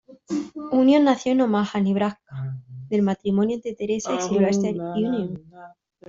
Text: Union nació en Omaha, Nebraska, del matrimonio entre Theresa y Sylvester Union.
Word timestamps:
Union 0.71 1.03
nació 1.03 1.33
en 1.33 1.41
Omaha, 1.41 1.79
Nebraska, 1.79 2.57
del 2.89 3.03
matrimonio 3.03 3.53
entre 3.57 3.75
Theresa 3.75 4.15
y 4.15 4.19
Sylvester 4.23 4.73
Union. 4.75 5.43